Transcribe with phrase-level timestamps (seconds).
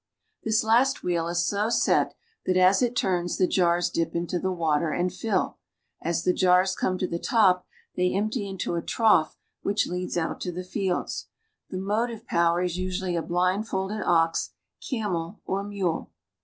[0.43, 2.15] This last wheel is so set
[2.47, 5.59] that, as it turns, the jars dip into the water and fill.
[6.01, 9.25] As the jars come to the top ley empty into a High
[9.61, 11.27] which leads to the fields.
[11.69, 14.53] 'he motive power usually a blind ilded ox,
[14.89, 16.09] camel, or lule.